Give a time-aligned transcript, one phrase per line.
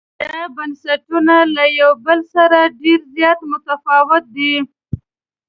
[0.29, 4.53] دا بنسټونه له یو بل سره ډېر زیات متفاوت دي.